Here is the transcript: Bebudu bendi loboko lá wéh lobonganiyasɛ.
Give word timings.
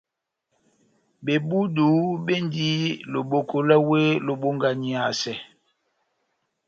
Bebudu 1.25 1.89
bendi 2.25 2.69
loboko 3.11 3.57
lá 3.67 3.77
wéh 3.87 4.09
lobonganiyasɛ. 4.25 5.33